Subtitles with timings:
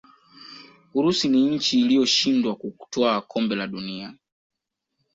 [0.93, 4.13] urusi ni nchi iliyoshindwa kutwaa kombe la dunia